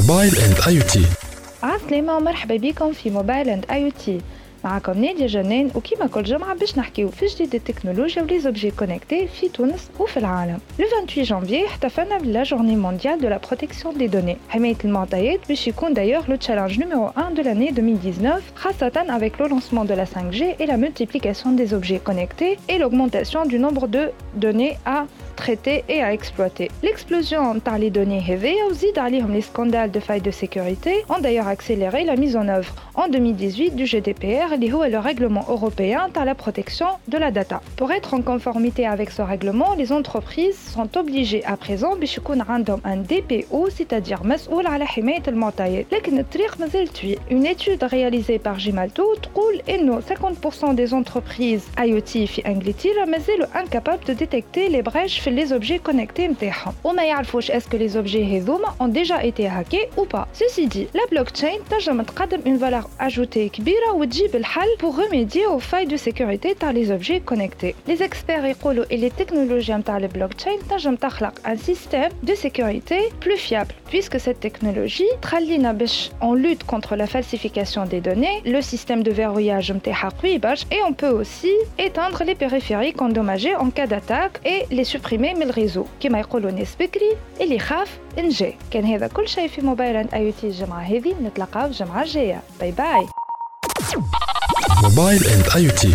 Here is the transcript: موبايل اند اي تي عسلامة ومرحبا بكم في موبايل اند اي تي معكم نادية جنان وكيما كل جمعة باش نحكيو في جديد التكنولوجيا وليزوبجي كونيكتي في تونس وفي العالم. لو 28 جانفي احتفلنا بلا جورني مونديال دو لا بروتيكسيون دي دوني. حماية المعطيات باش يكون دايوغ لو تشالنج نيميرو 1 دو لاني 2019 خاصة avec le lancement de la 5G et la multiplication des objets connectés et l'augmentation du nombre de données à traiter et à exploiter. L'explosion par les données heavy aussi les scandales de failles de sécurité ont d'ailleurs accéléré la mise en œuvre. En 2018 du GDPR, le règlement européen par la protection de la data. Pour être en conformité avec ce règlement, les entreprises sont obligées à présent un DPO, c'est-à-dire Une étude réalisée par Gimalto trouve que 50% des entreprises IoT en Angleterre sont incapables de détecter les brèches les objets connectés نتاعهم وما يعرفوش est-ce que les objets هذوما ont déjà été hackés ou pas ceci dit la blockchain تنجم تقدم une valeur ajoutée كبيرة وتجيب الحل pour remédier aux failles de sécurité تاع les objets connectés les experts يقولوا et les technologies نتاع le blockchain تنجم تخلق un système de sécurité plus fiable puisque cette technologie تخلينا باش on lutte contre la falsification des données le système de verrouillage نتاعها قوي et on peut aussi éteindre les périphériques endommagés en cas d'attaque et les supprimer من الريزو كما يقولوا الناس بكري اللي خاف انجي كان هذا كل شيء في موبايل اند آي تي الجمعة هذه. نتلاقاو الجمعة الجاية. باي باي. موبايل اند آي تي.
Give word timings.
موبايل 0.00 0.36
اند 0.38 0.56
اي 0.68 0.82
تي 0.82 1.06
عسلامة 1.62 2.16
ومرحبا 2.16 2.56
بكم 2.56 2.92
في 2.92 3.10
موبايل 3.10 3.48
اند 3.48 3.64
اي 3.70 3.90
تي 3.90 4.20
معكم 4.64 5.04
نادية 5.04 5.26
جنان 5.26 5.70
وكيما 5.74 6.06
كل 6.06 6.22
جمعة 6.22 6.54
باش 6.54 6.78
نحكيو 6.78 7.10
في 7.10 7.26
جديد 7.26 7.54
التكنولوجيا 7.54 8.22
وليزوبجي 8.22 8.70
كونيكتي 8.70 9.28
في 9.40 9.48
تونس 9.48 9.90
وفي 9.98 10.16
العالم. 10.16 10.58
لو 10.78 10.86
28 10.86 11.24
جانفي 11.24 11.66
احتفلنا 11.66 12.18
بلا 12.18 12.42
جورني 12.42 12.76
مونديال 12.76 13.20
دو 13.20 13.28
لا 13.28 13.40
بروتيكسيون 13.48 13.98
دي 13.98 14.06
دوني. 14.06 14.36
حماية 14.48 14.76
المعطيات 14.84 15.40
باش 15.48 15.68
يكون 15.68 15.94
دايوغ 15.94 16.24
لو 16.28 16.36
تشالنج 16.36 16.78
نيميرو 16.78 17.12
1 17.16 17.34
دو 17.34 17.42
لاني 17.42 17.70
2019 17.70 18.42
خاصة 18.56 18.90
avec 19.18 19.38
le 19.38 19.48
lancement 19.48 19.84
de 19.84 19.94
la 19.94 20.04
5G 20.04 20.42
et 20.60 20.66
la 20.66 20.76
multiplication 20.76 21.52
des 21.52 21.74
objets 21.74 22.00
connectés 22.08 22.58
et 22.68 22.78
l'augmentation 22.78 23.46
du 23.46 23.58
nombre 23.58 23.86
de 23.88 24.10
données 24.34 24.76
à 24.86 25.04
traiter 25.41 25.83
et 25.89 26.03
à 26.03 26.13
exploiter. 26.13 26.69
L'explosion 26.83 27.59
par 27.59 27.79
les 27.79 27.89
données 27.89 28.23
heavy 28.27 28.53
aussi 28.69 28.85
les 29.27 29.41
scandales 29.41 29.89
de 29.89 29.99
failles 29.99 30.21
de 30.21 30.29
sécurité 30.29 31.03
ont 31.09 31.19
d'ailleurs 31.19 31.47
accéléré 31.47 32.03
la 32.03 32.15
mise 32.15 32.35
en 32.35 32.47
œuvre. 32.47 32.75
En 32.93 33.07
2018 33.07 33.75
du 33.75 33.85
GDPR, 33.85 34.59
le 34.59 34.99
règlement 34.99 35.43
européen 35.49 36.09
par 36.13 36.25
la 36.25 36.35
protection 36.35 36.85
de 37.07 37.17
la 37.17 37.31
data. 37.31 37.59
Pour 37.75 37.91
être 37.91 38.13
en 38.13 38.21
conformité 38.21 38.85
avec 38.85 39.09
ce 39.09 39.23
règlement, 39.23 39.73
les 39.73 39.91
entreprises 39.91 40.59
sont 40.59 40.95
obligées 40.95 41.43
à 41.45 41.57
présent 41.57 41.95
un 42.83 42.97
DPO, 42.97 43.69
c'est-à-dire 43.71 44.21
Une 47.31 47.45
étude 47.45 47.83
réalisée 47.83 48.39
par 48.39 48.59
Gimalto 48.59 49.15
trouve 49.21 49.57
que 49.65 50.13
50% 50.13 50.75
des 50.75 50.93
entreprises 50.93 51.65
IoT 51.79 52.27
en 52.45 52.51
Angleterre 52.51 53.07
sont 53.07 53.47
incapables 53.55 54.03
de 54.05 54.13
détecter 54.13 54.69
les 54.69 54.83
brèches 54.83 55.19
les 55.30 55.52
objets 55.52 55.78
connectés 55.78 56.28
نتاعهم 56.28 56.74
وما 56.84 57.04
يعرفوش 57.04 57.50
est-ce 57.50 57.68
que 57.68 57.76
les 57.76 57.96
objets 57.96 58.24
هذوما 58.34 58.74
ont 58.80 58.88
déjà 58.88 59.24
été 59.24 59.46
hackés 59.48 59.88
ou 59.96 60.04
pas 60.04 60.26
ceci 60.32 60.66
dit 60.66 60.86
la 60.94 61.06
blockchain 61.10 61.58
تنجم 61.70 62.02
تقدم 62.02 62.40
une 62.46 62.58
valeur 62.58 62.88
ajoutée 63.00 63.48
كبيرة 63.52 63.92
وتجيب 63.94 64.36
الحل 64.36 64.68
pour 64.78 64.96
remédier 64.96 65.46
aux 65.46 65.60
failles 65.60 65.86
de 65.86 65.96
sécurité 65.96 66.54
تاع 66.60 66.72
les 66.72 66.90
objets 66.90 67.20
connectés 67.20 67.74
les 67.88 68.02
experts 68.02 68.44
يقولوا 68.44 68.84
et 68.90 68.96
les 68.96 69.10
technologies 69.10 69.70
نتاع 69.70 69.98
le 70.00 70.08
blockchain 70.08 70.68
تنجم 70.70 70.94
تخلق 70.96 71.32
un 71.46 71.56
système 71.56 72.12
de 72.22 72.34
sécurité 72.34 72.98
plus 73.20 73.36
fiable 73.36 73.74
puisque 73.90 74.18
cette 74.20 74.40
technologie 74.40 75.20
تخلينا 75.22 75.72
باش 75.72 76.10
on 76.22 76.34
lutte 76.34 76.64
contre 76.66 76.96
la 76.96 77.06
falsification 77.06 77.84
des 77.84 78.00
données 78.00 78.42
le 78.44 78.60
système 78.60 79.02
de 79.02 79.10
verrouillage 79.12 79.70
نتاعها 79.72 80.08
قوي 80.08 80.40
et 80.70 80.82
on 80.88 80.92
peut 80.92 81.14
aussi 81.20 81.52
éteindre 81.78 82.22
les 82.24 82.34
périphériques 82.34 83.00
endommagés 83.02 83.56
en 83.56 83.70
cas 83.70 83.86
d'attaque 83.86 84.40
et 84.44 84.60
les 84.70 84.84
supprimer 84.84 85.19
من 85.21 85.49
الريزو 85.49 85.85
كما 85.99 86.19
يقولوا 86.19 86.49
الناس 86.49 86.75
بكري 86.79 87.17
اللي 87.41 87.59
خاف 87.59 87.99
انجي 88.17 88.55
كان 88.71 88.85
هذا 88.85 89.07
كل 89.07 89.27
شيء 89.27 89.47
في 89.47 89.61
موبايل 89.61 89.95
اند 89.95 90.13
آي 90.13 90.31
تي 90.31 90.47
الجمعة 90.47 90.81
هذه. 90.81 91.15
نتلاقاو 91.23 91.65
الجمعة 91.65 92.03
الجاية. 92.03 92.41
باي 92.59 92.71
باي. 92.71 93.07
موبايل 94.83 95.23
اند 95.27 95.45
آي 95.55 95.71
تي. 95.71 95.93